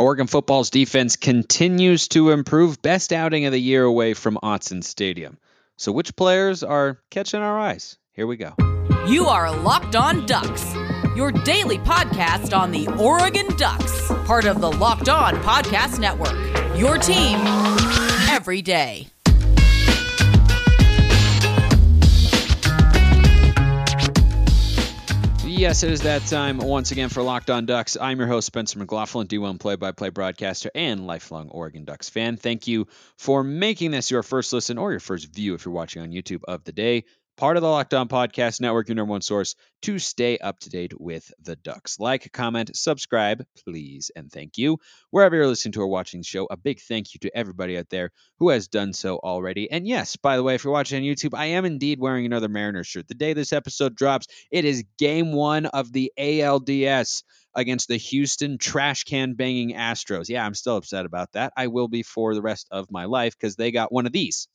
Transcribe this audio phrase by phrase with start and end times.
[0.00, 2.80] Oregon football's defense continues to improve.
[2.80, 5.38] Best outing of the year away from Autzen Stadium.
[5.76, 7.96] So, which players are catching our eyes?
[8.12, 8.54] Here we go.
[9.06, 10.74] You are Locked On Ducks,
[11.16, 16.36] your daily podcast on the Oregon Ducks, part of the Locked On Podcast Network.
[16.78, 17.38] Your team
[18.28, 19.08] every day.
[25.60, 27.98] Yes, it is that time once again for Locked On Ducks.
[28.00, 32.38] I'm your host, Spencer McLaughlin, D1 play by play broadcaster and lifelong Oregon Ducks fan.
[32.38, 32.86] Thank you
[33.18, 36.44] for making this your first listen or your first view if you're watching on YouTube
[36.48, 37.04] of the day
[37.36, 40.70] part of the Locked On Podcast Network, your number one source to stay up to
[40.70, 41.98] date with the Ducks.
[41.98, 44.78] Like, comment, subscribe, please, and thank you.
[45.10, 47.88] Wherever you're listening to or watching the show, a big thank you to everybody out
[47.90, 49.70] there who has done so already.
[49.70, 52.48] And yes, by the way, if you're watching on YouTube, I am indeed wearing another
[52.48, 53.08] Mariners shirt.
[53.08, 57.22] The day this episode drops, it is game one of the ALDS
[57.54, 60.28] against the Houston trash can banging Astros.
[60.28, 61.52] Yeah, I'm still upset about that.
[61.56, 64.48] I will be for the rest of my life because they got one of these,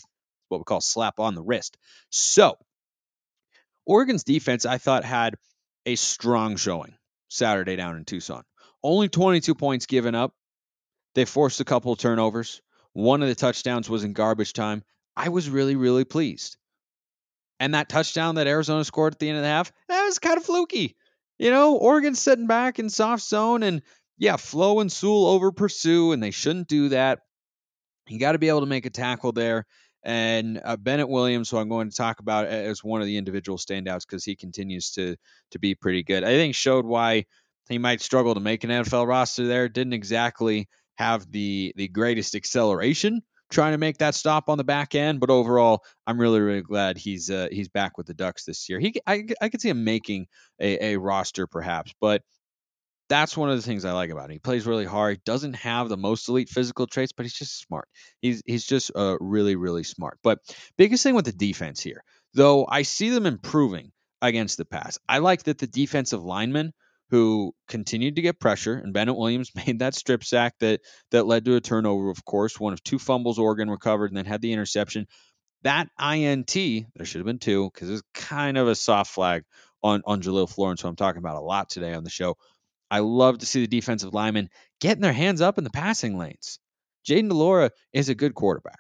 [0.50, 1.78] what we call slap on the wrist.
[2.10, 2.58] So,
[3.86, 5.36] Oregon's defense, I thought, had
[5.86, 6.96] a strong showing
[7.30, 8.44] Saturday down in Tucson.
[8.84, 10.34] Only 22 points given up.
[11.14, 12.62] They forced a couple turnovers.
[12.94, 14.84] One of the touchdowns was in garbage time.
[15.16, 16.58] I was really, really pleased.
[17.60, 20.38] And that touchdown that Arizona scored at the end of the half, that was kind
[20.38, 20.96] of fluky.
[21.38, 23.82] You know, Oregon's sitting back in soft zone, and
[24.18, 27.20] yeah, Flowe and Sewell over pursue, and they shouldn't do that.
[28.08, 29.66] You got to be able to make a tackle there.
[30.06, 33.58] And uh, Bennett Williams, who I'm going to talk about as one of the individual
[33.58, 35.16] standouts because he continues to
[35.52, 36.24] to be pretty good.
[36.24, 37.26] I think showed why
[37.68, 39.68] he might struggle to make an NFL roster there.
[39.68, 44.96] Didn't exactly have the the greatest acceleration trying to make that stop on the back
[44.96, 48.70] end, but overall, I'm really really glad he's uh, he's back with the Ducks this
[48.70, 48.80] year.
[48.80, 50.28] He I I could see him making
[50.60, 52.22] a, a roster perhaps, but
[53.08, 54.32] that's one of the things I like about him.
[54.32, 55.24] He plays really hard.
[55.24, 57.88] Doesn't have the most elite physical traits, but he's just smart.
[58.22, 60.20] He's he's just uh, really really smart.
[60.24, 60.40] But
[60.78, 62.04] biggest thing with the defense here,
[62.34, 63.92] though, I see them improving
[64.22, 64.98] against the pass.
[65.08, 66.74] I like that the defensive linemen
[67.12, 70.82] who continued to get pressure, and Bennett Williams made that strip sack that
[71.12, 72.10] that led to a turnover.
[72.10, 75.08] Of course, one of two fumbles Oregon recovered, and then had the interception.
[75.62, 79.44] That INT, there should have been two because it's kind of a soft flag
[79.84, 82.38] on on Jahlil Florence, who I'm talking about a lot today on the show
[82.90, 86.60] I love to see the defensive linemen getting their hands up in the passing lanes.
[87.08, 88.80] Jayden de Laura is a good quarterback,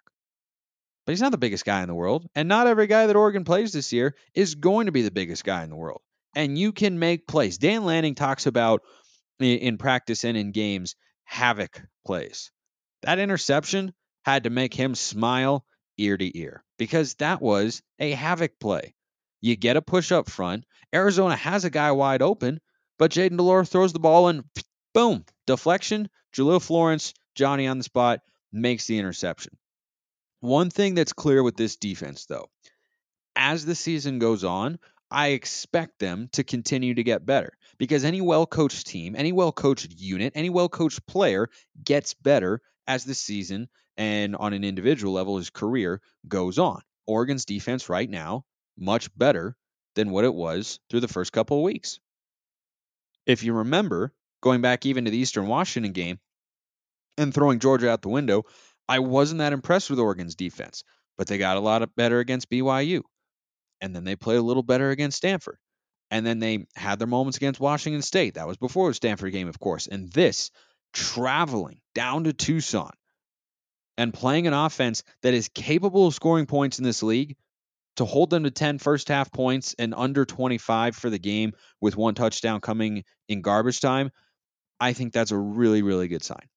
[1.05, 2.27] but he's not the biggest guy in the world.
[2.35, 5.43] And not every guy that Oregon plays this year is going to be the biggest
[5.43, 6.01] guy in the world.
[6.35, 7.57] And you can make plays.
[7.57, 8.81] Dan Lanning talks about
[9.39, 12.51] in practice and in games havoc plays.
[13.03, 15.65] That interception had to make him smile
[15.97, 18.95] ear to ear because that was a havoc play.
[19.41, 20.65] You get a push up front.
[20.93, 22.59] Arizona has a guy wide open.
[22.97, 24.43] But Jayden de throws the ball and
[24.93, 26.09] boom, deflection.
[26.33, 29.57] Jahlil Florence, Johnny on the spot, makes the interception.
[30.39, 32.49] One thing that's clear with this defense, though,
[33.35, 34.79] as the season goes on,
[35.11, 39.51] I expect them to continue to get better because any well coached team, any well
[39.51, 41.49] coached unit, any well coached player
[41.83, 46.81] gets better as the season and on an individual level, his career goes on.
[47.07, 48.45] Oregon's defense right now,
[48.77, 49.55] much better
[49.95, 51.99] than what it was through the first couple of weeks.
[53.25, 56.19] If you remember, going back even to the Eastern Washington game
[57.17, 58.43] and throwing Georgia out the window,
[58.87, 60.83] I wasn't that impressed with Oregon's defense,
[61.17, 63.01] but they got a lot better against BYU.
[63.81, 65.57] And then they played a little better against Stanford.
[66.11, 68.35] And then they had their moments against Washington State.
[68.35, 69.87] That was before the Stanford game, of course.
[69.87, 70.51] And this,
[70.93, 72.91] traveling down to Tucson
[73.97, 77.35] and playing an offense that is capable of scoring points in this league
[77.95, 81.95] to hold them to 10 first half points and under 25 for the game with
[81.95, 84.11] one touchdown coming in garbage time,
[84.79, 86.47] I think that's a really, really good sign.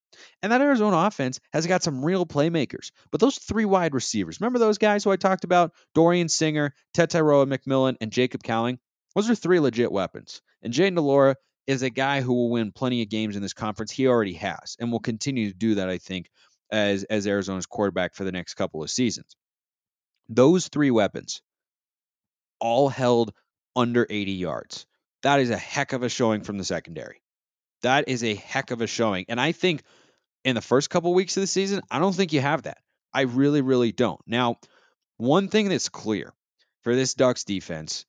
[0.43, 2.91] And that Arizona offense has got some real playmakers.
[3.10, 5.72] But those three wide receivers, remember those guys who I talked about?
[5.94, 8.78] Dorian Singer, Tetairoa McMillan, and Jacob Cowing?
[9.15, 10.43] Those are three legit weapons.
[10.62, 13.53] And Jayden de Laura is a guy who will win plenty of games in this
[13.53, 13.93] conference.
[13.93, 16.31] He already has and will continue to do that, I think,
[16.73, 19.37] as, as Arizona's quarterback for the next couple of seasons.
[20.28, 21.42] Those three weapons
[22.60, 23.32] all held
[23.75, 24.86] under 80 yards.
[25.22, 27.22] That is a heck of a showing from the secondary.
[27.82, 29.26] That is a heck of a showing.
[29.28, 29.82] And I think
[30.44, 32.78] in the first couple weeks of the season, I don't think you have that.
[33.12, 34.20] I really, really don't.
[34.26, 34.56] Now,
[35.16, 36.32] one thing that's clear
[36.82, 38.04] for this Ducks defense,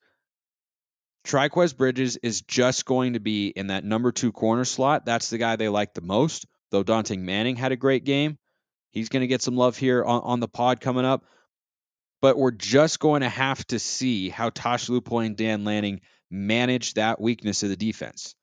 [1.26, 5.04] Trikweze Bridges is just going to be in that number two corner slot.
[5.06, 6.46] That's the guy they like the most.
[6.70, 8.38] Though Dontae Manning had a great game,
[8.90, 11.24] he's going to get some love here on, on the pod coming up
[12.20, 16.00] but we're just going to have to see how Tosh Lupoi and Dan Lanning
[16.30, 18.34] manage that weakness of the defense.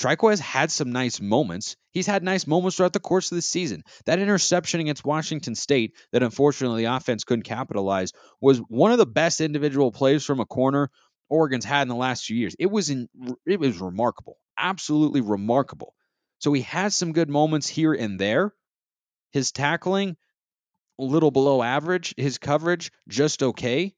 [0.00, 1.76] Trikweze had some nice moments.
[1.92, 3.84] He's had nice moments throughout the course of the season.
[4.06, 9.06] That interception against Washington State that unfortunately the offense couldn't capitalize was one of the
[9.06, 10.90] best individual plays from a corner
[11.30, 12.56] Oregon's had in the last few years.
[12.58, 13.08] It was in,
[13.46, 14.36] it was remarkable.
[14.58, 15.94] Absolutely remarkable.
[16.38, 18.52] So he has some good moments here and there.
[19.30, 20.16] His tackling
[20.98, 23.94] little below average, his coverage just okay.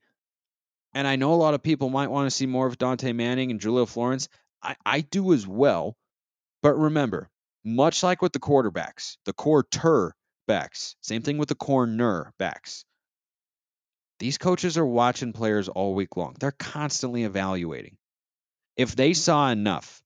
[0.94, 3.50] And I know a lot of people might want to see more of Dontae Manning
[3.50, 4.28] and Jahlil Florence.
[4.62, 5.96] I, I do as well.
[6.62, 7.28] But remember,
[7.64, 10.14] much like with the quarterbacks, the quarter
[10.46, 12.84] backs, same thing with the corner backs.
[14.18, 16.36] These coaches are watching players all week long.
[16.40, 17.98] They're constantly evaluating.
[18.76, 20.02] If they saw enough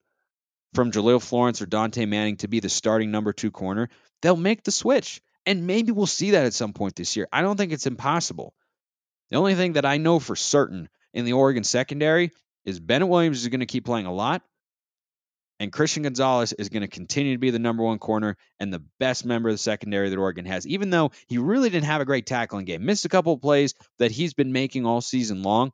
[0.74, 3.88] from Jahlil Florence or Dontae Manning to be the starting number two corner,
[4.22, 5.22] they'll make the switch.
[5.46, 7.28] And maybe we'll see that at some point this year.
[7.32, 8.54] I don't think it's impossible.
[9.30, 12.32] The only thing that I know for certain in the Oregon secondary
[12.64, 14.42] is Bennett Williams is going to keep playing a lot,
[15.58, 18.82] and Christian Gonzalez is going to continue to be the number one corner and the
[18.98, 22.06] best member of the secondary that Oregon has, even though he really didn't have a
[22.06, 22.84] great tackling game.
[22.84, 25.72] Missed a couple of plays that he's been making all season long.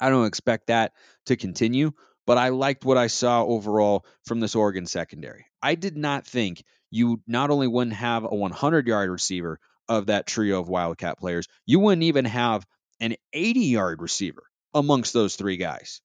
[0.00, 0.92] I don't expect that
[1.26, 1.92] to continue,
[2.26, 5.46] but I liked what I saw overall from this Oregon secondary.
[5.62, 9.58] I did not think you not only wouldn't have a 100 yard receiver
[9.88, 12.66] of that trio of Wildcat players, you wouldn't even have
[13.00, 14.42] an 80 yard receiver
[14.74, 16.00] amongst those three guys.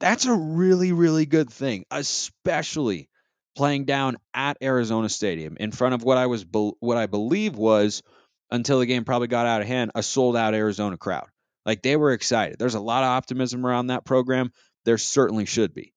[0.00, 3.08] That's a really, really good thing, especially
[3.56, 8.02] playing down at Arizona Stadium in front of what I was what I believe was
[8.50, 11.26] until the game probably got out of hand a sold out Arizona crowd.
[11.66, 12.58] Like they were excited.
[12.58, 14.50] There's a lot of optimism around that program.
[14.84, 15.92] There certainly should be.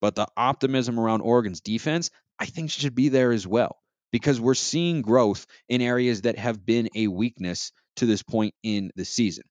[0.00, 3.76] But the optimism around Oregon's defense, I think should be there as well
[4.10, 8.90] because we're seeing growth in areas that have been a weakness to this point in
[8.96, 9.44] the season.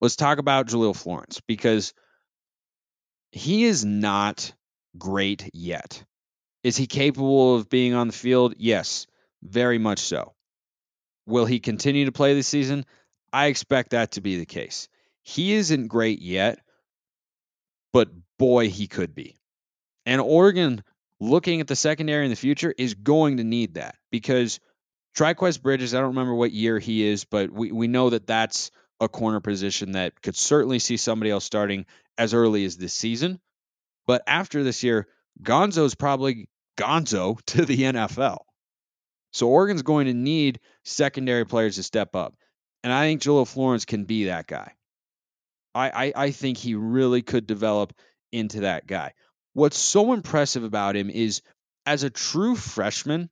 [0.00, 1.94] Let's talk about Jahlil Florence because
[3.32, 4.52] he is not
[4.98, 6.04] great yet.
[6.62, 8.54] Is he capable of being on the field?
[8.58, 9.06] Yes,
[9.42, 10.34] very much so.
[11.26, 12.84] Will he continue to play this season?
[13.32, 14.88] I expect that to be the case.
[15.22, 16.60] He isn't great yet,
[17.92, 18.08] but
[18.38, 19.36] boy, he could be.
[20.04, 20.84] And Oregon,
[21.20, 24.60] looking at the secondary in the future, is going to need that because
[25.16, 28.70] Trikweze Bridges, I don't remember what year he is, but we, we know that that's
[29.00, 31.86] a corner position that could certainly see somebody else starting
[32.18, 33.40] as early as this season.
[34.06, 35.08] But after this year,
[35.42, 36.48] Gonzo's probably
[36.78, 38.38] Gonzo to the NFL.
[39.32, 42.34] So Oregon's going to need secondary players to step up.
[42.82, 44.72] And I think Jahlil Florence can be that guy.
[45.74, 47.92] I, I, I think he really could develop
[48.32, 49.12] into that guy.
[49.56, 51.40] What's so impressive about him is
[51.86, 53.30] as a true freshman,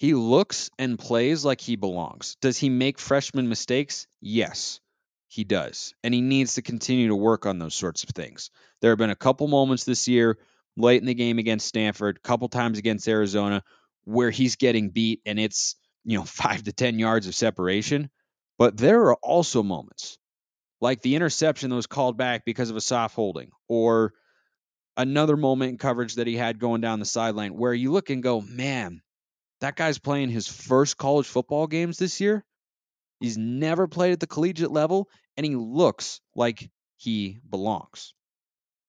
[0.00, 2.36] he looks and plays like he belongs.
[2.40, 4.08] Does he make freshman mistakes?
[4.20, 4.80] Yes,
[5.28, 5.94] he does.
[6.02, 8.50] And he needs to continue to work on those sorts of things.
[8.80, 10.38] There have been a couple moments this year,
[10.76, 13.62] late in the game against Stanford, a couple times against Arizona,
[14.06, 18.10] where he's getting beat and it's, you know, five to 10 yards of separation.
[18.58, 20.18] But there are also moments
[20.80, 24.14] like the interception that was called back because of a soft holding or
[24.98, 28.22] another moment in coverage that he had going down the sideline where you look and
[28.22, 29.00] go, man,
[29.60, 32.44] that guy's playing his first college football games this year.
[33.20, 38.12] He's never played at the collegiate level, and he looks like he belongs.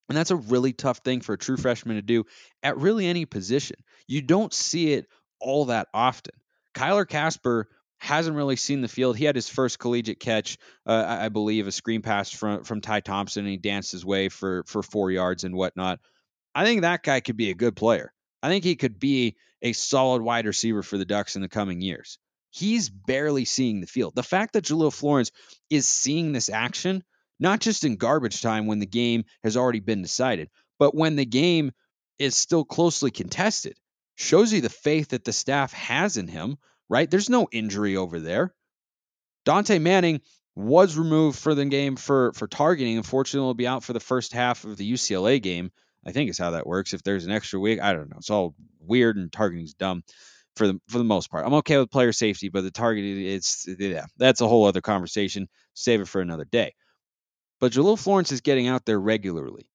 [0.10, 2.26] And that's a really tough thing for a true freshman to do
[2.64, 3.78] at really any position.
[4.08, 5.06] You don't see it
[5.40, 6.34] all that often.
[6.74, 7.68] Kyler Kasper
[8.00, 9.18] hasn't really seen the field.
[9.18, 13.02] He had his first collegiate catch, uh, I believe, a screen pass from from Ty
[13.02, 16.00] Thompson, and he danced his way for for four yards and whatnot.
[16.56, 18.14] I think that guy could be a good player.
[18.42, 21.82] I think he could be a solid wide receiver for the Ducks in the coming
[21.82, 22.18] years.
[22.52, 24.16] He's barely seeing the field.
[24.16, 25.32] The fact that Jahlil Florence
[25.70, 27.04] is seeing this action,
[27.40, 31.26] not just in garbage time when the game has already been decided, but when the
[31.26, 31.72] game
[32.18, 33.78] is still closely contested,
[34.16, 36.58] shows you the faith that the staff has in him
[36.90, 37.10] right?
[37.10, 38.54] There's no injury over there.
[39.46, 40.22] Dontae Manning
[40.56, 42.98] was removed for the game for for targeting.
[42.98, 45.72] Unfortunately, will be out for the first half of the UCLA game.
[46.06, 46.94] I think is how that works.
[46.94, 48.18] If there's an extra week, I don't know.
[48.18, 50.04] It's all weird and targeting's dumb
[50.56, 51.46] for the for the most part.
[51.46, 55.48] I'm okay with player safety, but the target it's yeah, that's a whole other conversation.
[55.74, 56.74] Save it for another day.
[57.60, 59.70] But Jahlil Florence is getting out there regularly.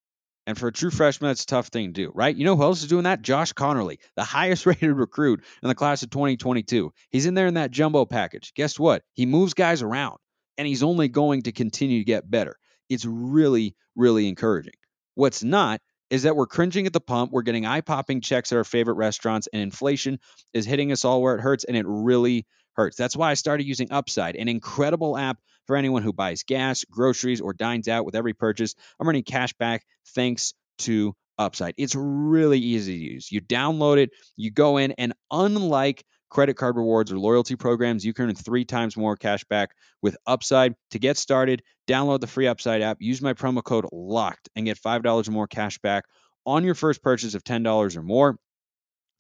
[0.47, 2.35] And for a true freshman, that's a tough thing to do, right?
[2.35, 3.23] You know who else is doing that?
[3.23, 6.93] Josh Conerly, the highest rated recruit in the class of 2022.
[7.11, 8.53] He's in there in that jumbo package.
[8.55, 9.03] Guess what?
[9.15, 10.19] He moves guys around,
[10.59, 12.57] and he's only going to continue to get better.
[12.91, 14.75] It's really, really encouraging.
[15.15, 17.33] What's not is that we're cringing at the pump.
[17.33, 20.19] We're getting eye popping checks at our favorite restaurants, and inflation
[20.53, 22.97] is hitting us all where it hurts, and it really hurts.
[22.97, 27.41] That's why I started using Upside, an incredible app for anyone who buys gas, groceries,
[27.41, 28.75] or dines out with every purchase.
[29.01, 31.75] I'm earning cash back thanks to upside.
[31.77, 33.33] It's really easy to use.
[33.33, 38.13] You download it, you go in, and unlike credit card rewards or loyalty programs, you
[38.13, 39.71] can earn three times more cash back
[40.03, 40.75] with Upside.
[40.91, 44.81] To get started, download the free Upside app, use my promo code LOCKED, and get
[44.81, 46.05] $5 or more cash back
[46.47, 48.37] on your first purchase of $10 or more.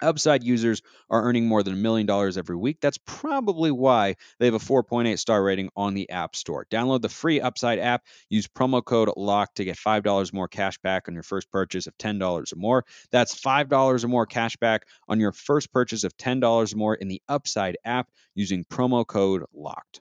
[0.03, 2.79] Upside users are earning more than a million dollars every week.
[2.81, 6.67] That's probably why they have a 4.8 star rating on the App Store.
[6.71, 11.09] Download the free Upside app, use promo code LOCK to get $5 more cash back
[11.09, 12.85] on your first purchase of $10 or more.
[13.11, 17.09] That's $5 or more cash back on your first purchase of $10 or more in
[17.09, 20.01] the Upside app using promo code LOCKED.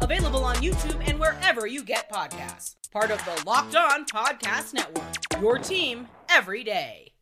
[0.00, 2.76] Available on YouTube and wherever you get podcasts.
[2.90, 5.40] Part of the Locked On Podcast Network.
[5.40, 7.12] Your team every day.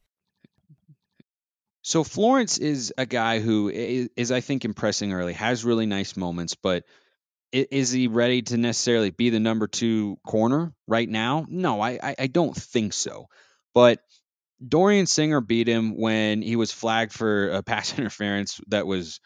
[1.82, 6.16] So Florence is a guy who is, is, I think, impressing early, has really nice
[6.16, 6.85] moments, but
[7.50, 11.47] is he ready to necessarily be the number two corner right now?
[11.49, 13.28] No, I, I, I don't think so.
[13.75, 14.00] But
[14.66, 19.20] Dorian Singer beat him when he was flagged for a pass interference that was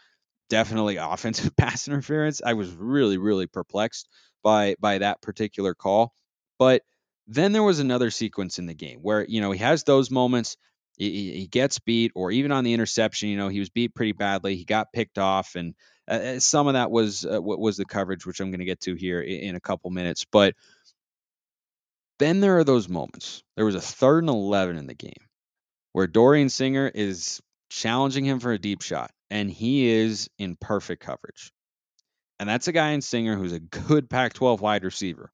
[0.53, 2.43] definitely offensive pass interference.
[2.45, 4.09] I was really, really perplexed
[4.45, 6.13] by by that particular call.
[6.59, 6.83] But
[7.27, 10.57] then there was another sequence in the game where you know he has those moments.
[10.99, 14.13] He, he gets beat, or even on the interception, you know he was beat pretty
[14.13, 14.57] badly.
[14.57, 15.75] He got picked off, and
[16.09, 18.67] uh, uh some of that was uh, what was the coverage, which I'm going to
[18.67, 20.27] get to here in, in a couple minutes.
[20.31, 20.55] But
[22.19, 23.43] then there are those moments.
[23.57, 25.29] There was a third and eleven in the game
[25.93, 27.41] where Dorian Singer is
[27.71, 31.53] challenging him for a deep shot and he is in perfect coverage.
[32.39, 35.33] And that's a guy in Singer who's a good Pac 12 wide receiver.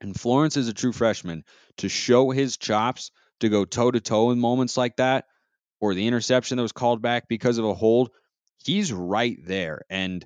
[0.00, 1.44] And Florence is a true freshman
[1.76, 3.10] to show his chops
[3.40, 5.26] to go toe to toe in moments like that,
[5.82, 8.08] or the interception that was called back because of a hold.
[8.64, 9.82] He's right there.
[9.90, 10.24] And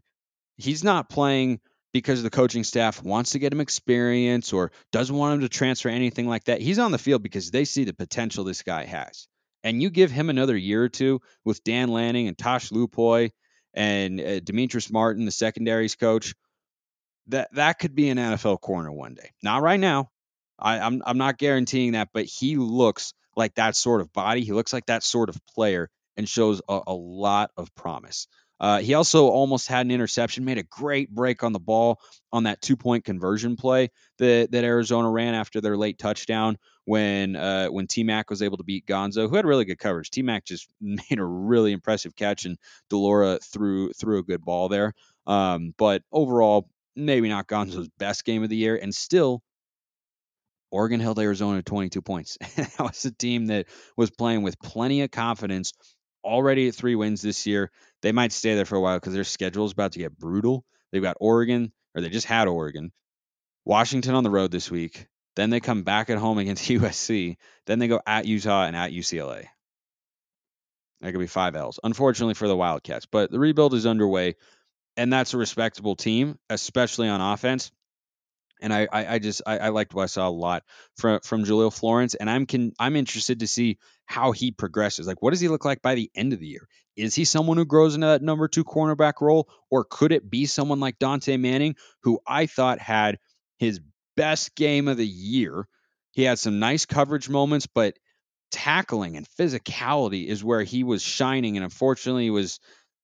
[0.56, 1.58] he's not playing
[1.92, 5.88] because the coaching staff wants to get him experience or doesn't want him to transfer
[5.88, 6.60] anything like that.
[6.60, 9.26] He's on the field because they see the potential this guy has
[9.64, 13.30] and you give him another year or two with Dan Lanning and Tosh Lupoi
[13.72, 16.34] and uh, Demetrice Martin, the secondaries coach,
[17.28, 19.30] that that could be an NFL corner one day.
[19.42, 20.10] Not right now.
[20.58, 24.42] I, I'm I'm not guaranteeing that, but he looks like that sort of body.
[24.42, 28.28] He looks like that sort of player and shows a, a lot of promise.
[28.60, 31.98] Uh, he also almost had an interception, made a great break on the ball
[32.32, 37.36] on that two point conversion play that, that Arizona ran after their late touchdown when
[37.36, 40.10] uh, when T Mac was able to beat Gonzo, who had really good coverage.
[40.10, 42.58] T Mac just made a really impressive catch, and
[42.90, 44.92] de Laura threw threw a good ball there.
[45.26, 49.42] Um, but overall, maybe not Gonzo's best game of the year, and still.
[50.70, 52.36] Oregon held Arizona 22 points.
[52.56, 55.72] that was a team that was playing with plenty of confidence,
[56.24, 57.70] already at three wins this year.
[58.02, 60.64] They might stay there for a while because their schedule is about to get brutal.
[60.90, 62.90] They've got Oregon, or they just had Oregon,
[63.64, 67.36] Washington on the road this week, then they come back at home against USC.
[67.66, 69.46] Then they go at Utah and at UCLA.
[71.00, 73.06] That could be five L's, unfortunately for the Wildcats.
[73.06, 74.36] But the rebuild is underway,
[74.96, 77.72] and that's a respectable team, especially on offense.
[78.62, 80.62] And I, I, I just I, I, liked what I saw a lot
[80.96, 85.06] from from Jahlil Florence, and I'm can I'm interested to see how he progresses.
[85.06, 86.68] Like, what does he look like by the end of the year?
[86.96, 90.46] Is he someone who grows into that number two cornerback role, or could it be
[90.46, 91.74] someone like Dontae Manning,
[92.04, 93.18] who I thought had
[93.58, 93.80] his
[94.16, 95.66] best game of the year.
[96.12, 97.96] He had some nice coverage moments, but
[98.50, 101.56] tackling and physicality is where he was shining.
[101.56, 102.60] And unfortunately, he was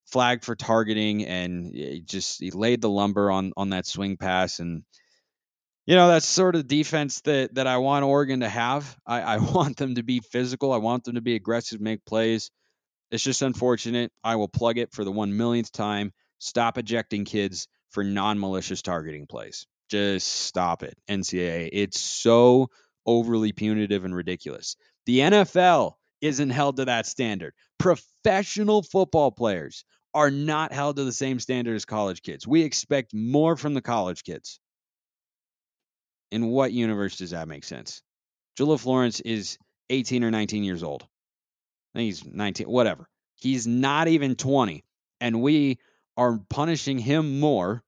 [0.07, 4.59] flagged for targeting and he just he laid the lumber on on that swing pass
[4.59, 4.83] and
[5.87, 8.97] you know that's sort of defense that that I want Oregon to have.
[9.07, 10.73] I, I want them to be physical.
[10.73, 12.50] I want them to be aggressive, make plays.
[13.11, 14.12] It's just unfortunate.
[14.23, 16.12] I will plug it for the one millionth time.
[16.38, 19.67] Stop ejecting kids for non-malicious targeting plays.
[19.90, 21.68] Just stop it, NCAA.
[21.73, 22.70] It's so
[23.04, 24.76] overly punitive and ridiculous.
[25.06, 27.54] The NFL isn't held to that standard.
[27.78, 32.47] Professional football players are not held to the same standard as college kids.
[32.47, 34.61] We expect more from the college kids.
[36.30, 38.02] In what universe does that make sense?
[38.59, 41.02] Jahlil Florence is 18 or 19 years old.
[41.94, 43.09] I think he's 19, whatever.
[43.35, 44.85] He's not even 20.
[45.20, 45.78] And we
[46.16, 47.82] are punishing him more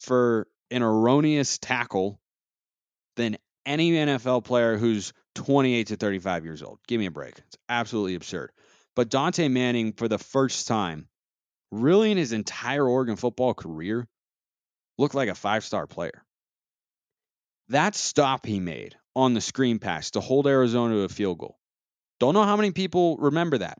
[0.00, 2.20] for an erroneous tackle
[3.16, 3.36] than
[3.66, 6.78] any NFL player who's 28 to 35 years old.
[6.86, 7.38] Give me a break.
[7.38, 8.52] It's absolutely absurd.
[8.96, 11.08] But Dontae Manning, for the first time,
[11.70, 14.06] really in his entire Oregon football career,
[14.98, 16.24] looked like a five star player.
[17.68, 21.58] That stop he made on the screen pass to hold Arizona to a field goal.
[22.18, 23.78] Don't know how many people remember that,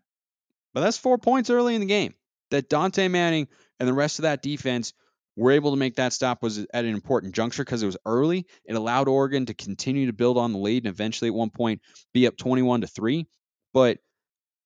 [0.72, 2.14] but that's four points early in the game.
[2.50, 4.92] That Dontae Manning and the rest of that defense
[5.36, 8.46] were able to make that stop was at an important juncture because it was early.
[8.64, 11.80] It allowed Oregon to continue to build on the lead and eventually at one point
[12.12, 13.26] be up 21 to 3.
[13.72, 13.98] But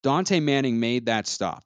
[0.03, 1.65] Dontae Manning made that stop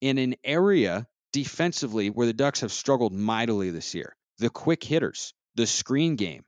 [0.00, 4.16] in an area defensively where the Ducks have struggled mightily this year.
[4.38, 6.44] The quick hitters, the screen game,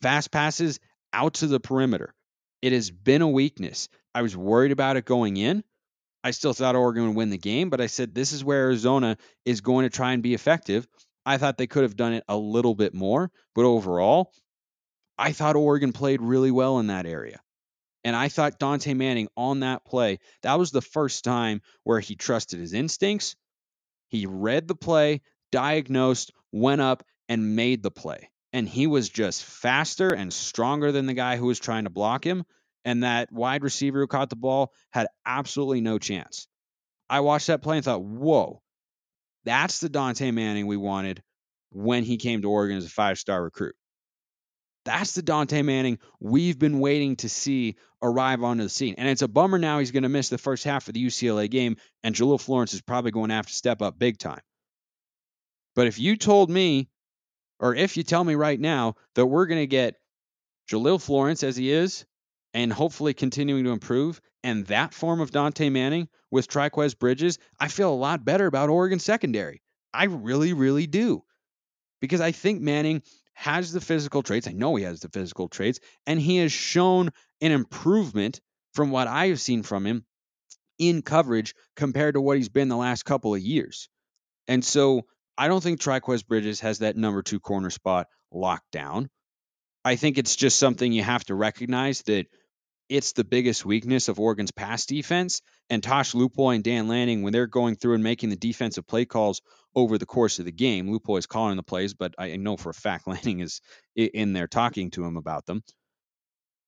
[0.00, 0.80] fast passes
[1.12, 2.14] out to the perimeter.
[2.62, 3.88] It has been a weakness.
[4.14, 5.64] I was worried about it going in.
[6.24, 9.16] I still thought Oregon would win the game, but I said this is where Arizona
[9.44, 10.86] is going to try and be effective.
[11.26, 14.32] I thought they could have done it a little bit more, but overall,
[15.18, 17.40] I thought Oregon played really well in that area.
[18.04, 22.16] And I thought Dontae Manning on that play, that was the first time where he
[22.16, 23.36] trusted his instincts.
[24.08, 28.30] He read the play, diagnosed, went up, and made the play.
[28.52, 32.24] And he was just faster and stronger than the guy who was trying to block
[32.24, 32.44] him.
[32.84, 36.48] And that wide receiver who caught the ball had absolutely no chance.
[37.08, 38.62] I watched that play and thought, whoa,
[39.44, 41.22] that's the Dontae Manning we wanted
[41.70, 43.74] when he came to Oregon as a five star recruit.
[44.84, 48.96] That's the Dontae Manning we've been waiting to see arrive onto the scene.
[48.98, 51.48] And it's a bummer now he's going to miss the first half of the UCLA
[51.48, 54.40] game, and Jahlil Florence is probably going to have to step up big time.
[55.74, 56.88] But if you told me,
[57.60, 59.94] or if you tell me right now that we're going to get
[60.70, 62.04] Jahlil Florence as he is,
[62.54, 67.68] and hopefully continuing to improve, and that form of Dontae Manning with Trikweze Bridges, I
[67.68, 69.62] feel a lot better about Oregon secondary.
[69.94, 71.22] I really, really do.
[72.00, 73.02] Because I think Manning
[73.34, 74.48] has the physical traits.
[74.48, 78.40] I know he has the physical traits, and he has shown an improvement
[78.74, 80.04] from what I have seen from him
[80.78, 83.88] in coverage compared to what he's been the last couple of years.
[84.48, 85.02] And so
[85.38, 89.08] I don't think Trikweze Bridges has that number two corner spot locked down.
[89.84, 92.26] I think it's just something you have to recognize that
[92.88, 95.40] it's the biggest weakness of Oregon's pass defense.
[95.70, 99.04] And Tosh Lupoi and Dan Lanning, when they're going through and making the defensive play
[99.04, 99.40] calls
[99.74, 102.70] over the course of the game, Lupoi is calling the plays, but I know for
[102.70, 103.60] a fact Lanning is
[103.96, 105.62] in there talking to him about them.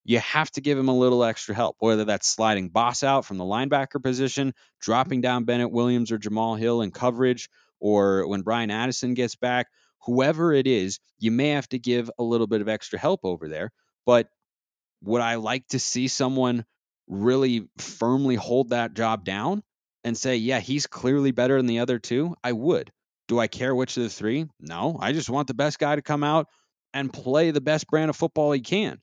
[0.06, 3.38] You have to give him a little extra help, whether that's sliding Boss out from
[3.38, 7.48] the linebacker position, dropping down Bennett Williams or Jamal Hill in coverage,
[7.80, 9.66] or when Bryan Addison gets back,
[10.04, 13.48] whoever it is, you may have to give a little bit of extra help over
[13.48, 13.72] there.
[14.04, 14.28] But
[15.04, 16.64] would I like to see someone
[17.06, 19.62] really firmly hold that job down
[20.02, 22.34] and say, yeah, he's clearly better than the other two?
[22.42, 22.90] I would.
[23.28, 24.46] Do I care which of the three?
[24.60, 24.98] No.
[25.00, 26.48] I just want the best guy to come out
[26.92, 29.00] and play the best brand of football he can.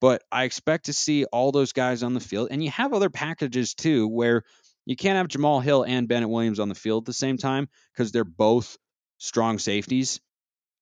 [0.00, 2.48] But I expect to see all those guys on the field.
[2.50, 4.42] And you have other packages too where
[4.84, 7.68] you can't have Jamal Hill and Bennett Williams on the field at the same time
[7.92, 8.76] because they're both
[9.18, 10.20] strong safeties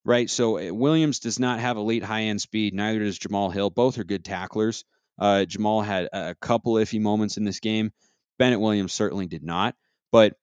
[0.04, 0.28] right?
[0.28, 2.74] So eh, Williams does not have elite high end speed.
[2.74, 3.70] Neither does Jamal Hill.
[3.70, 4.84] Both are good tacklers.
[5.18, 7.92] Uh, Jamal had a couple iffy moments in this game.
[8.38, 9.74] Bennett Williams certainly did not.
[10.12, 10.34] But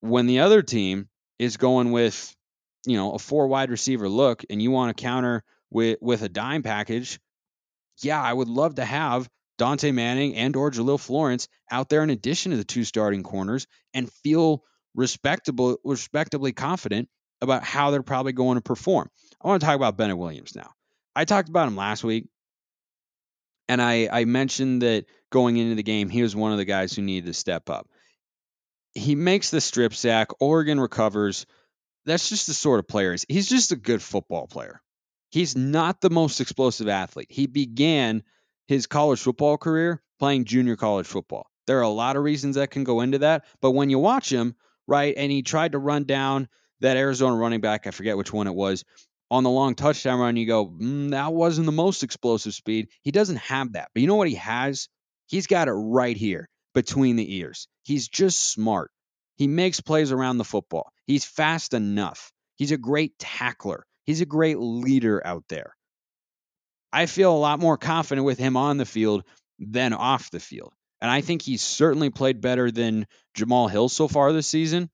[0.00, 2.34] when the other team is going with,
[2.86, 6.28] you know, a four wide receiver look and you want to counter with with a
[6.28, 7.18] dime package,
[8.00, 12.10] yeah, I would love to have Dontae Manning and or Jahlil Florence out there in
[12.10, 14.62] addition to the two starting corners and feel
[14.94, 17.08] respectable respectably confident
[17.42, 19.10] about how they're probably going to perform.
[19.42, 20.70] I want to talk about Bennett Williams now.
[21.14, 22.28] I talked about him last week,
[23.68, 26.94] and I, I mentioned that going into the game, he was one of the guys
[26.94, 27.88] who needed to step up.
[28.94, 30.28] He makes the strip sack.
[30.40, 31.46] Oregon recovers.
[32.04, 33.16] That's just the sort of player.
[33.28, 34.80] He's just a good football player.
[35.30, 37.28] He's not the most explosive athlete.
[37.30, 38.22] He began
[38.66, 41.46] his college football career playing junior college football.
[41.66, 44.30] There are a lot of reasons that can go into that, but when you watch
[44.30, 44.54] him,
[44.86, 46.48] right, and he tried to run down
[46.82, 48.84] that Arizona running back, I forget which one it was,
[49.30, 52.88] on the long touchdown run, you go, mm, that wasn't the most explosive speed.
[53.02, 53.88] He doesn't have that.
[53.94, 54.88] But you know what he has?
[55.26, 57.66] He's got it right here between the ears.
[57.82, 58.90] He's just smart.
[59.36, 60.92] He makes plays around the football.
[61.06, 62.30] He's fast enough.
[62.56, 63.86] He's a great tackler.
[64.04, 65.74] He's a great leader out there.
[66.92, 69.24] I feel a lot more confident with him on the field
[69.58, 70.74] than off the field.
[71.00, 74.90] And I think he's certainly played better than Jamal Hill so far this season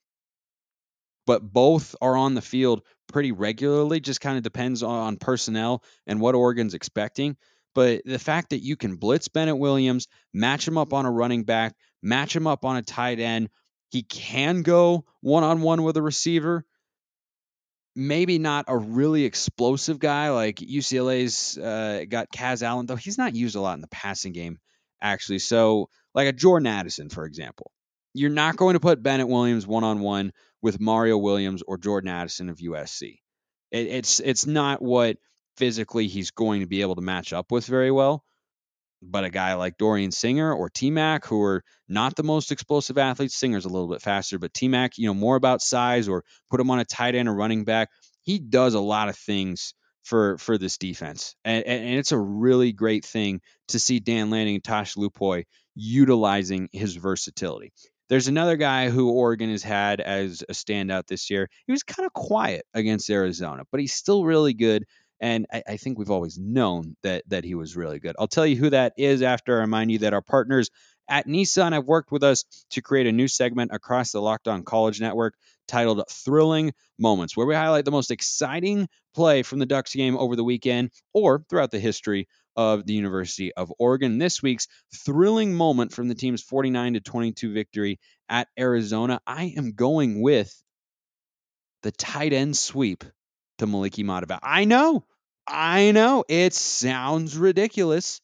[1.28, 4.00] but both are on the field pretty regularly.
[4.00, 7.36] Just kind of depends on personnel and what Oregon's expecting.
[7.74, 11.44] But the fact that you can blitz Bennett Williams, match him up on a running
[11.44, 13.50] back, match him up on a tight end,
[13.90, 16.64] he can go one on one with a receiver,
[17.94, 23.36] maybe not a really explosive guy like UCLA's uh, got Kaz Allen, though he's not
[23.36, 24.58] used a lot in the passing game,
[25.02, 25.40] actually.
[25.40, 27.70] So, like a Jordan Addison, for example,
[28.14, 32.10] you're not going to put Bennett Williams one on one with Mario Williams or Jordan
[32.10, 33.18] Addison of USC.
[33.70, 35.18] It, it's it's not what
[35.56, 38.24] physically he's going to be able to match up with very well.
[39.00, 42.98] But a guy like Dorian Singer or T Mac, who are not the most explosive
[42.98, 46.24] athletes, Singer's a little bit faster, but T Mac, you know, more about size or
[46.50, 47.90] put him on a tight end or running back.
[48.22, 52.72] He does a lot of things for for this defense, and, and it's a really
[52.72, 55.44] great thing to see Dan Lanning and Tosh Lupoi
[55.76, 57.72] utilizing his versatility.
[58.08, 61.48] There's another guy who Oregon has had as a standout this year.
[61.66, 64.86] He was kind of quiet against Arizona, but he's still really good.
[65.20, 68.14] And I, I, think we've always known that that he was really good.
[68.18, 70.70] I'll tell you who that is after I remind you that our partners
[71.08, 74.62] at Nissan have worked with us to create a new segment across the Locked On
[74.62, 75.34] College Network
[75.66, 80.36] titled Thrilling Moments, where we highlight the most exciting play from the Ducks game over
[80.36, 84.18] the weekend or throughout the history of the University of Oregon.
[84.18, 89.20] This week's thrilling moment from the team's 49 to 22 victory at Arizona.
[89.24, 90.52] I am going with
[91.84, 93.04] the tight end sweep
[93.58, 94.40] to Moliki Matavao.
[94.42, 95.04] I know,
[95.46, 98.20] I know, it sounds ridiculous,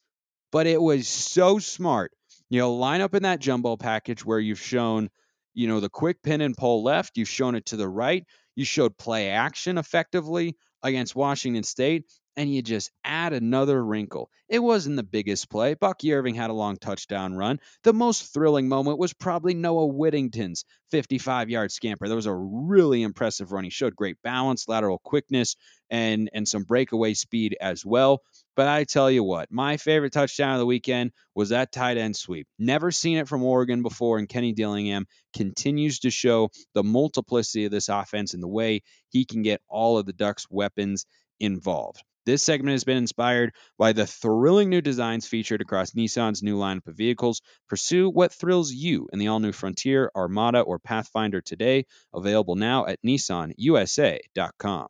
[0.51, 2.11] but it was so smart.
[2.51, 5.11] You know, line up in that jumbo package where you've shown,
[5.55, 8.25] you know, the quick pin and pull left, you've shown it to the right,
[8.57, 12.05] you showed play action effectively against Washington State,
[12.37, 14.29] and you just add another wrinkle.
[14.49, 15.75] It wasn't the biggest play.
[15.75, 17.61] Bucky Irving had a long touchdown run.
[17.85, 22.09] The most thrilling moment was probably Noah Whittington's 55 yard scamper.
[22.09, 23.65] That was a really impressive run.
[23.65, 25.57] He showed great balance, lateral quickness,
[25.91, 28.23] and, and some breakaway speed as well.
[28.57, 32.17] But I tell you what, my favorite touchdown of the weekend was that tight end
[32.17, 32.47] sweep.
[32.59, 37.73] Never seen it from Oregon before, and Kenny Dillingham continues to show the multiplicity of
[37.73, 41.07] this offense and the way he can get all of the Ducks' weapons
[41.41, 42.03] involved.
[42.27, 46.87] This segment has been inspired by the thrilling new designs featured across Nissan's new lineup
[46.87, 47.43] of vehicles.
[47.69, 51.85] Pursue what thrills you in the all new Frontier, Armada, or Pathfinder today.
[52.15, 54.87] Available now at nissanusa.com.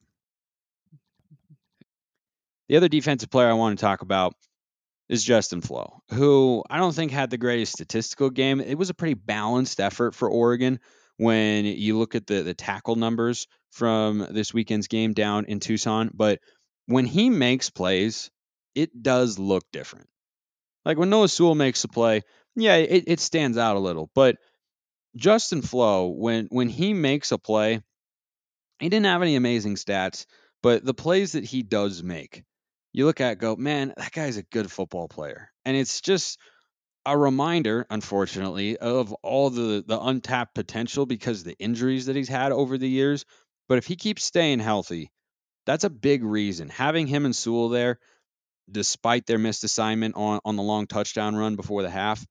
[2.68, 4.34] The other defensive player I want to talk about
[5.08, 8.60] is Justin Flowe, who I don't think had the greatest statistical game.
[8.60, 10.80] It was a pretty balanced effort for Oregon
[11.16, 16.10] when you look at the the tackle numbers from this weekend's game down in Tucson,
[16.14, 16.38] but
[16.86, 18.30] when he makes plays,
[18.74, 20.08] it does look different.
[20.84, 22.22] Like when Noah Sewell makes a play,
[22.56, 24.10] yeah, it, it stands out a little.
[24.14, 24.36] But
[25.16, 27.80] Justin Flowe, when when he makes a play,
[28.80, 30.26] he didn't have any amazing stats,
[30.62, 32.44] but the plays that he does make,
[32.92, 35.50] you look at go, man, that guy's a good football player.
[35.64, 36.38] And it's just
[37.06, 42.52] a reminder, unfortunately, of all the the untapped potential because the injuries that he's had
[42.52, 43.24] over the years.
[43.68, 45.10] But if he keeps staying healthy,
[45.66, 46.68] that's a big reason.
[46.68, 47.98] Having him and Sewell there,
[48.70, 52.24] despite their missed assignment on, on the long touchdown run before the half,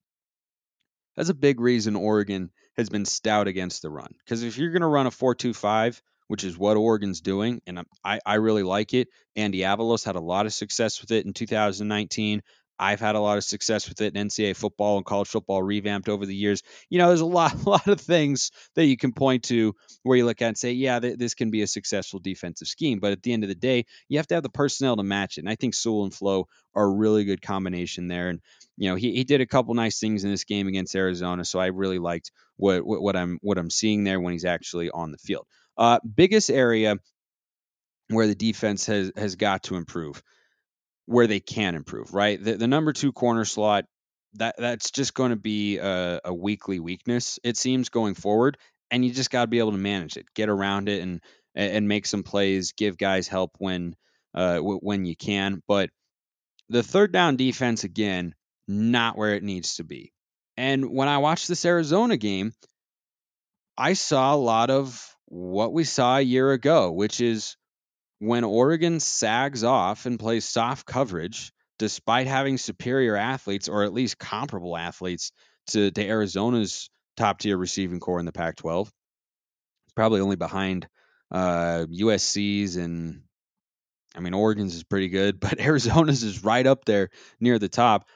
[1.15, 4.13] that's a big reason Oregon has been stout against the run.
[4.19, 7.61] Because if you're going to run a 4 2 5, which is what Oregon's doing,
[7.67, 11.25] and I, I really like it, Andy Avalos had a lot of success with it
[11.25, 12.41] in 2019.
[12.79, 16.09] I've had a lot of success with it in NCAA football and college football revamped
[16.09, 16.63] over the years.
[16.89, 20.17] You know, there's a lot, a lot of things that you can point to where
[20.17, 22.99] you look at and say, yeah, th- this can be a successful defensive scheme.
[22.99, 25.37] But at the end of the day, you have to have the personnel to match
[25.37, 25.41] it.
[25.41, 28.29] And I think Sewell and Flowe are a really good combination there.
[28.29, 28.41] And
[28.77, 31.59] you know, he, he did a couple nice things in this game against Arizona, so
[31.59, 35.11] I really liked what, what, what I'm what I'm seeing there when he's actually on
[35.11, 35.45] the field.
[35.77, 36.97] Uh, biggest area
[38.09, 40.23] where the defense has has got to improve
[41.05, 42.41] where they can improve, right?
[42.41, 43.85] The, the number two corner slot,
[44.35, 48.57] that that's just going to be a, a weekly weakness, it seems, going forward.
[48.89, 51.21] And you just got to be able to manage it, get around it, and
[51.55, 53.95] and make some plays, give guys help when
[54.33, 55.61] uh, when you can.
[55.67, 55.89] But
[56.69, 58.33] the third down defense again,
[58.67, 60.13] not where it needs to be.
[60.57, 62.53] And when I watched this Arizona game,
[63.77, 67.55] I saw a lot of what we saw a year ago, which is
[68.23, 74.17] when Oregon sags off and plays soft coverage, despite having superior athletes or at least
[74.17, 75.33] comparable athletes
[75.67, 80.87] to, to Arizona's top tier receiving corps in the Pac 12, it's probably only behind
[81.31, 83.23] uh, USC's and
[84.15, 87.09] I mean, Oregon's is pretty good, but Arizona's is right up there
[87.41, 88.07] near the top.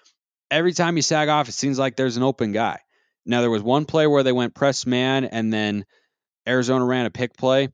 [0.50, 2.80] Every time you sag off, it seems like there's an open guy.
[3.26, 5.86] Now, there was one play where they went press man and then
[6.48, 7.68] Arizona ran a pick play.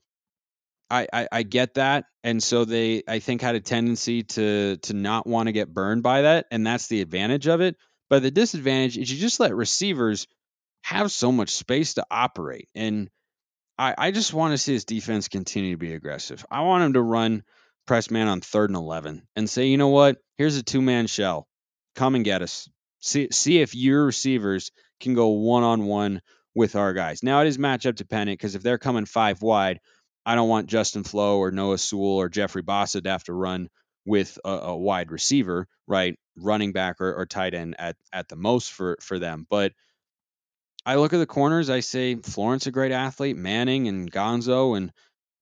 [0.90, 4.94] I, I, I get that, and so they I think had a tendency to to
[4.94, 7.76] not want to get burned by that, and that's the advantage of it.
[8.10, 10.28] But the disadvantage is you just let receivers
[10.84, 13.10] have so much space to operate, and
[13.78, 16.46] I, I just want to see his defense continue to be aggressive.
[16.52, 17.44] I want him to run
[17.86, 20.18] press man on third and 11 and say, you know what?
[20.38, 21.48] Here's a two man shell.
[21.96, 22.70] Come and get us.
[23.00, 26.22] See, see if your receivers can go one on one
[26.56, 27.24] with our guys.
[27.24, 29.80] Now, it is matchup dependent because if they're coming five wide,
[30.26, 33.70] I don't want Justin Flowe or Noah Sewell or Jeffrey Bassa to have to run
[34.06, 36.18] with a, a wide receiver, right?
[36.38, 39.46] Running back or, or tight end at, at the most for, for them.
[39.50, 39.74] But
[40.86, 44.92] I look at the corners, I say Florence a great athlete, Manning and Gonzo and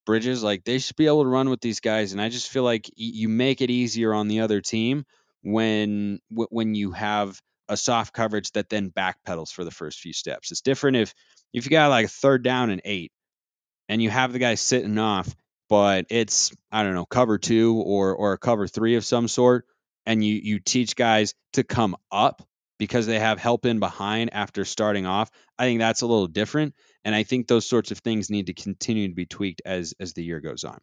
[0.06, 2.12] Bridges, like they should be able to run with these guys.
[2.12, 5.06] And I just feel like you make it easier on the other team
[5.44, 7.40] when when you have
[7.70, 10.52] a soft coverage that then backpedals for the first few steps.
[10.52, 11.14] It's different if
[11.54, 13.12] if you got like a third down and eight
[13.92, 15.36] and you have the guy sitting off,
[15.70, 19.66] but it's I don't know cover two or or a cover three of some sort,
[20.06, 22.42] and you you teach guys to come up
[22.80, 25.30] because they have help in behind after starting off.
[25.60, 26.74] I think that's a little different,
[27.04, 30.14] and I think those sorts of things need to continue to be tweaked as as
[30.14, 30.80] the year goes on.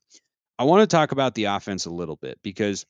[0.58, 2.84] I want to talk about the offense a little bit because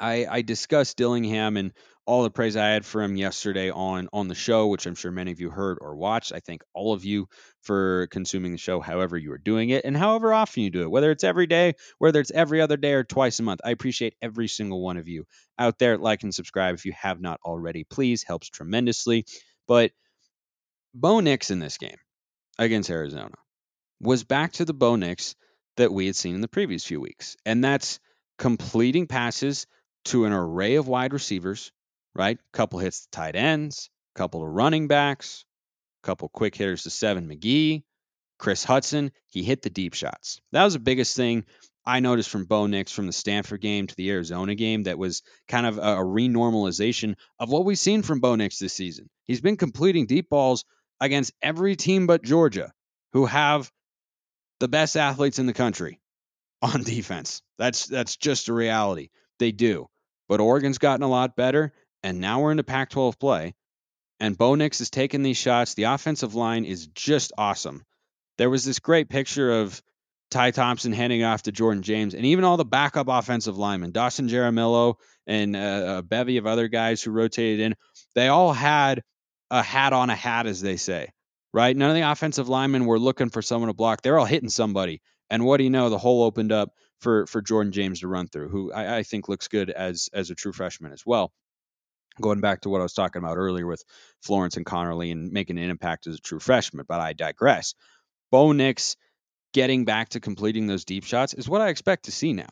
[0.00, 1.72] I, I discussed Dillingham and
[2.10, 5.12] all the praise I had for him yesterday on on the show, which I'm sure
[5.12, 6.32] many of you heard or watched.
[6.32, 7.28] I thank all of you
[7.62, 10.90] for consuming the show, however you are doing it, and however often you do it,
[10.90, 13.60] whether it's every day, whether it's every other day, or twice a month.
[13.64, 15.24] I appreciate every single one of you
[15.56, 15.98] out there.
[15.98, 18.24] Like and subscribe if you have not already, please.
[18.24, 19.24] Helps tremendously.
[19.68, 19.92] But
[20.92, 21.98] Bo Nix in this game
[22.58, 23.36] against Arizona
[24.00, 25.36] was back to the Bo Nix
[25.76, 28.00] that we had seen in the previous few weeks, and that's
[28.36, 29.68] completing passes
[30.06, 31.70] to an array of wide receivers,
[32.14, 32.38] right?
[32.52, 35.44] Couple hits to tight ends, couple of running backs,
[36.02, 37.82] couple quick hitters to Seven McGee,
[38.38, 39.12] Chris Hudson.
[39.28, 40.40] He hit the deep shots.
[40.52, 41.44] That was the biggest thing
[41.84, 44.84] I noticed from Bo Nix from the Stanford game to the Arizona game.
[44.84, 48.74] That was kind of a, a renormalization of what we've seen from Bo Nix this
[48.74, 49.08] season.
[49.24, 50.64] He's been completing deep balls
[51.00, 52.72] against every team but Georgia,
[53.12, 53.70] who have
[54.60, 56.00] the best athletes in the country
[56.62, 57.42] on defense.
[57.58, 59.08] That's that's just a reality.
[59.38, 59.88] They do.
[60.28, 63.54] But Oregon's gotten a lot better, and now we're into Pac 12 play.
[64.18, 65.74] And Bo Nix is taking these shots.
[65.74, 67.84] The offensive line is just awesome.
[68.36, 69.82] There was this great picture of
[70.30, 74.28] Ty Thompson handing off to Jordan James, and even all the backup offensive linemen, Dawson
[74.28, 74.94] Jaramillo
[75.26, 77.74] and uh, a bevy of other guys who rotated in,
[78.14, 79.02] they all had
[79.50, 81.08] a hat on a hat, as they say,
[81.52, 81.76] right?
[81.76, 84.02] None of the offensive linemen were looking for someone to block.
[84.02, 85.00] They're all hitting somebody.
[85.30, 85.90] And what do you know?
[85.90, 89.28] The hole opened up for for Jordan James to run through, who I, I think
[89.28, 91.32] looks good as as a true freshman as well.
[92.20, 93.82] Going back to what I was talking about earlier with
[94.22, 97.74] Florence and Conerly and making an impact as a true freshman, but I digress.
[98.30, 98.96] Bo Nix
[99.52, 102.50] getting back to completing those deep shots is what I expect to see now,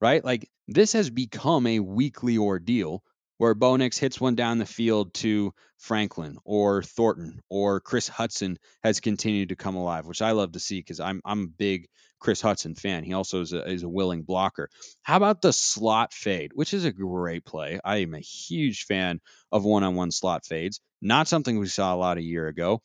[0.00, 0.24] right?
[0.24, 3.02] Like this has become a weekly ordeal
[3.38, 8.58] where Bo Nix hits one down the field to Franklin or Thornton or Chris Hudson
[8.82, 11.88] has continued to come alive, which I love to see because I'm I'm a big
[12.20, 13.04] Chris Hudson fan.
[13.04, 14.68] He also is a, is a willing blocker.
[15.02, 17.78] How about the slot fade, which is a great play?
[17.84, 19.20] I am a huge fan
[19.52, 20.80] of one-on-one slot fades.
[21.00, 22.82] Not something we saw a lot a year ago.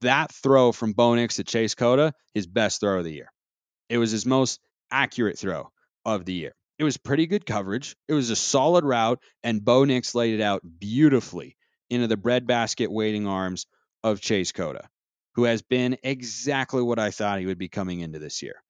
[0.00, 3.32] That throw from Bo Nix to Chase Cota, his best throw of the year.
[3.88, 5.70] It was his most accurate throw
[6.04, 6.54] of the year.
[6.82, 7.94] It was pretty good coverage.
[8.08, 11.56] It was a solid route, and Bo Nix laid it out beautifully
[11.88, 13.68] into the breadbasket waiting arms
[14.02, 14.88] of Chase Cota,
[15.36, 18.64] who has been exactly what I thought he would be coming into this year.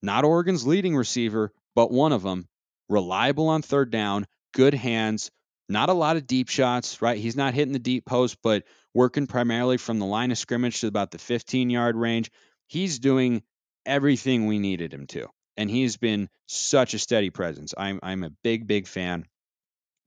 [0.00, 2.46] Not Oregon's leading receiver, but one of them.
[2.88, 5.32] Reliable on third down, good hands,
[5.68, 7.18] not a lot of deep shots, right?
[7.18, 8.62] He's not hitting the deep post, but
[8.94, 12.30] working primarily from the line of scrimmage to about the 15 yard range.
[12.68, 13.42] He's doing
[13.84, 15.28] everything we needed him to
[15.58, 17.74] and he's been such a steady presence.
[17.76, 19.26] I'm I'm a big big fan,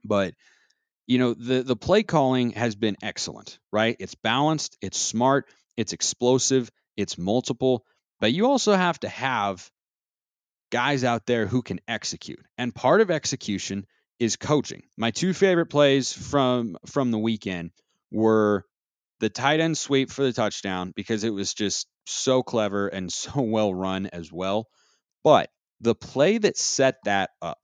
[0.04, 0.34] but
[1.06, 3.96] you know the the play calling has been excellent, right?
[4.00, 7.86] It's balanced, it's smart, it's explosive, it's multiple,
[8.20, 9.70] but you also have to have
[10.72, 12.46] guys out there who can execute.
[12.58, 13.86] And part of execution
[14.20, 14.84] is coaching.
[14.98, 17.72] My two favorite plays from from the weekend
[18.10, 18.66] were
[19.20, 23.42] the tight end sweep for the touchdown because it was just so clever and so
[23.42, 24.68] well run as well.
[25.24, 27.60] But the play that set that up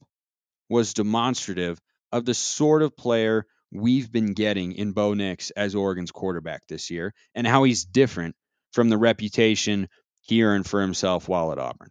[0.69, 1.79] was demonstrative
[2.11, 6.89] of the sort of player we've been getting in Bo Nix as Oregon's quarterback this
[6.89, 8.35] year and how he's different
[8.73, 9.87] from the reputation
[10.21, 11.89] he earned for himself while at Auburn.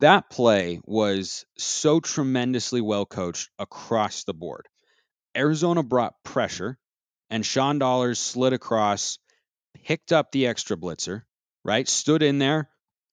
[0.00, 4.66] That play was so tremendously well coached across the board.
[5.36, 6.78] Arizona brought pressure,
[7.28, 9.18] and Sean Dollars slid across,
[9.84, 11.22] picked up the extra blitzer,
[11.64, 11.86] right?
[11.86, 12.70] Stood in there,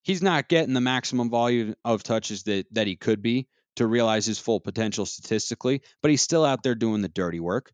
[0.08, 4.26] he's not getting the maximum volume of touches that that he could be to realize
[4.26, 7.72] his full potential statistically, but he's still out there doing the dirty work.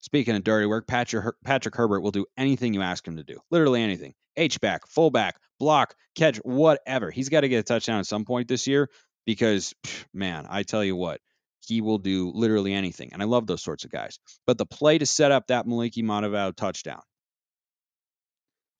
[0.00, 3.38] Speaking of dirty work, Patrick, Patrick Herbert will do anything you ask him to do.
[3.50, 4.14] Literally anything.
[4.36, 7.10] H-back, fullback, block, catch, whatever.
[7.10, 8.90] He's got to get a touchdown at some point this year
[9.24, 9.72] because,
[10.12, 11.20] man, I tell you what,
[11.66, 13.10] he will do literally anything.
[13.14, 14.18] And I love those sorts of guys.
[14.46, 17.00] But the play to set up that Moliki Matavao touchdown.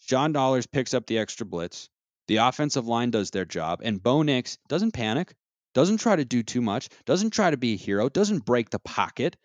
[0.06, 1.88] John Dollars picks up the extra blitz.
[2.28, 3.80] The offensive line does their job.
[3.82, 5.34] And Bo Nix doesn't panic,
[5.74, 8.78] doesn't try to do too much, doesn't try to be a hero, doesn't break the
[8.78, 9.36] pocket,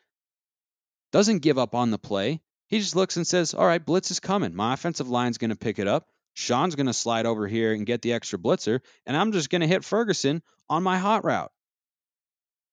[1.12, 2.42] doesn't give up on the play.
[2.68, 4.56] He just looks and says, All right, blitz is coming.
[4.56, 6.08] My offensive line's going to pick it up.
[6.34, 9.62] Sean's going to slide over here and get the extra blitzer, and I'm just going
[9.62, 11.52] to hit Ferguson on my hot route.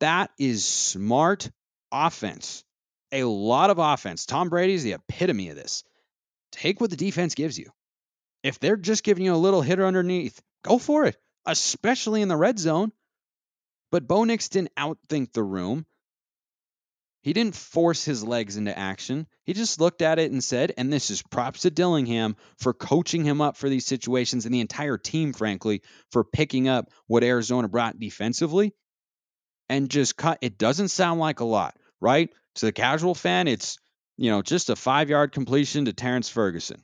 [0.00, 1.50] That is smart
[1.90, 2.64] offense.
[3.10, 4.26] A lot of offense.
[4.26, 5.82] Tom Brady's the epitome of this.
[6.52, 7.70] Take what the defense gives you.
[8.48, 12.36] If they're just giving you a little hitter underneath, go for it, especially in the
[12.36, 12.92] red zone.
[13.92, 15.84] But Bo Nix didn't outthink the room.
[17.20, 19.26] He didn't force his legs into action.
[19.44, 23.22] He just looked at it and said, and this is props to Dillingham for coaching
[23.22, 27.68] him up for these situations and the entire team, frankly, for picking up what Arizona
[27.68, 28.74] brought defensively
[29.68, 30.38] and just cut.
[30.40, 32.30] It doesn't sound like a lot, right?
[32.54, 33.76] To the casual fan, it's,
[34.16, 36.82] you know, just a five yard completion to Terrence Ferguson.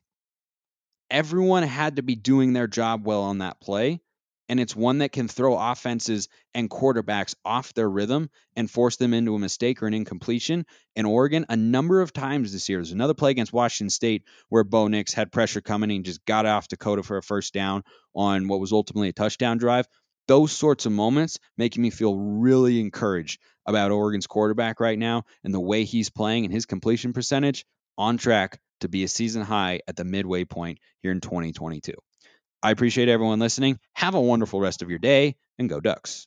[1.14, 4.00] Everyone had to be doing their job well on that play
[4.48, 9.14] and it's one that can throw offenses and quarterbacks off their rhythm and force them
[9.14, 10.66] into a mistake or an incompletion.
[10.96, 14.64] In Oregon, a number of times this year, there's another play against Washington State where
[14.64, 17.84] Bo Nix had pressure coming and just got off to Cota for a first down
[18.16, 19.86] on what was ultimately a touchdown drive.
[20.26, 25.54] Those sorts of moments making me feel really encouraged about Oregon's quarterback right now and
[25.54, 27.64] the way he's playing and his completion percentage
[27.96, 31.92] on track to be a season high at the midway point here in 2022.
[32.62, 33.78] I appreciate everyone listening.
[33.94, 36.26] Have a wonderful rest of your day and go Ducks.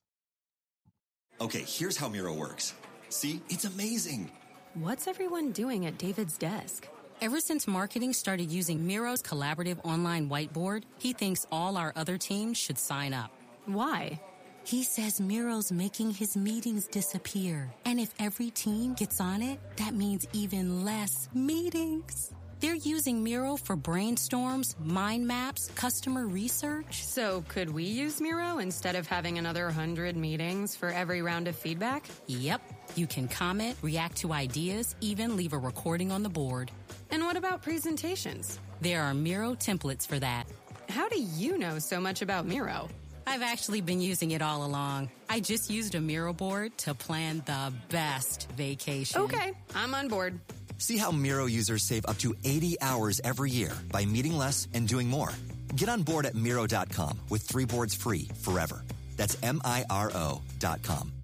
[1.40, 2.74] Okay, here's how Miro works.
[3.10, 4.32] See, it's amazing.
[4.74, 6.88] What's everyone doing at David's desk?
[7.22, 12.58] Ever since marketing started using Miro's collaborative online whiteboard, he thinks all our other teams
[12.58, 13.32] should sign up.
[13.66, 14.22] Why?
[14.68, 17.74] He says Miro's making his meetings disappear.
[17.86, 22.34] And if every team gets on it, that means even less meetings.
[22.60, 27.06] They're using Miro for brainstorms, mind maps, customer research.
[27.06, 31.56] So, could we use Miro instead of having another 100 meetings for every round of
[31.56, 32.06] feedback?
[32.26, 32.62] Yep.
[32.98, 36.72] You can comment, react to ideas, even leave a recording on the board.
[37.10, 38.60] And what about presentations?
[38.82, 40.46] There are Miro templates for that.
[40.90, 42.90] How do you know so much about Miro?
[43.28, 45.10] I've actually been using it all along.
[45.30, 49.22] I just used a Miro board to plan the best vacation.
[49.24, 50.40] Okay, I'm on board.
[50.78, 54.88] See how Miro users save up to 80 hours every year by meeting less and
[54.88, 55.34] doing more.
[55.76, 58.82] Get on board at Miro.com with three boards free forever.
[59.18, 61.17] That's M I R O.com.